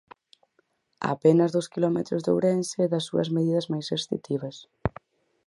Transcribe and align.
A 1.05 1.07
apenas 1.17 1.49
dous 1.55 1.67
quilómetros 1.73 2.21
de 2.23 2.31
Ourense 2.35 2.77
e 2.85 2.91
das 2.93 3.03
súas 3.09 3.31
medidas 3.35 3.69
máis 3.73 3.85
restritivas. 3.95 4.55